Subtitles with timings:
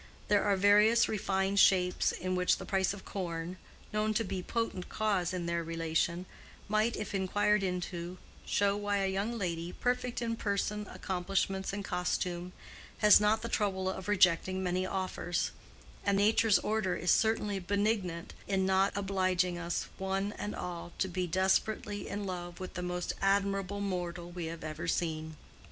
[0.29, 3.57] There are various refined shapes in which the price of corn,
[3.93, 6.25] known to be potent cause in their relation,
[6.67, 12.51] might, if inquired into, show why a young lady, perfect in person, accomplishments, and costume,
[12.97, 15.51] has not the trouble of rejecting many offers;
[16.03, 21.27] and nature's order is certainly benignant in not obliging us one and all to be
[21.27, 25.35] desperately in love with the most admirable mortal we have ever seen.